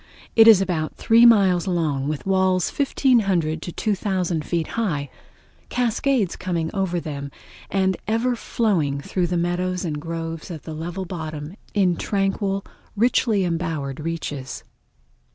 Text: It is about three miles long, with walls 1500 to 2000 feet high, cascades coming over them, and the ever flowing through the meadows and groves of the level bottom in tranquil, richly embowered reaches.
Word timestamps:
It 0.35 0.47
is 0.47 0.61
about 0.61 0.95
three 0.95 1.27
miles 1.27 1.67
long, 1.67 2.07
with 2.07 2.25
walls 2.25 2.71
1500 2.71 3.61
to 3.61 3.71
2000 3.71 4.43
feet 4.43 4.69
high, 4.69 5.11
cascades 5.69 6.35
coming 6.35 6.71
over 6.73 6.99
them, 6.99 7.29
and 7.69 7.93
the 7.93 7.99
ever 8.07 8.35
flowing 8.35 8.99
through 8.99 9.27
the 9.27 9.37
meadows 9.37 9.85
and 9.85 10.01
groves 10.01 10.49
of 10.49 10.63
the 10.63 10.73
level 10.73 11.05
bottom 11.05 11.53
in 11.75 11.97
tranquil, 11.97 12.65
richly 12.95 13.43
embowered 13.43 13.99
reaches. 13.99 14.63